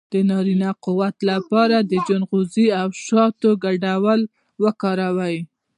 [0.13, 4.21] د نارینه قوت لپاره د چلغوزي او شاتو ګډول
[4.63, 5.37] وکاروئ